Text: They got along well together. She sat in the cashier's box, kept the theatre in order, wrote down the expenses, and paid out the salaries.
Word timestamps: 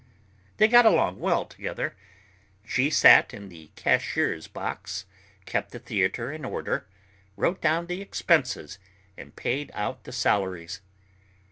They 0.57 0.67
got 0.67 0.87
along 0.87 1.19
well 1.19 1.45
together. 1.45 1.95
She 2.65 2.89
sat 2.89 3.35
in 3.35 3.49
the 3.49 3.69
cashier's 3.75 4.47
box, 4.47 5.05
kept 5.45 5.69
the 5.69 5.77
theatre 5.77 6.31
in 6.31 6.43
order, 6.43 6.87
wrote 7.37 7.61
down 7.61 7.85
the 7.85 8.01
expenses, 8.01 8.79
and 9.15 9.35
paid 9.35 9.69
out 9.75 10.05
the 10.05 10.11
salaries. 10.11 10.81